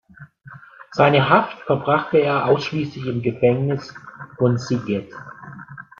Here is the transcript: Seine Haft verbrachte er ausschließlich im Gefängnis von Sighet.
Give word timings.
Seine 0.93 1.29
Haft 1.29 1.59
verbrachte 1.67 2.17
er 2.17 2.47
ausschließlich 2.47 3.05
im 3.05 3.21
Gefängnis 3.21 3.93
von 4.39 4.57
Sighet. 4.57 5.13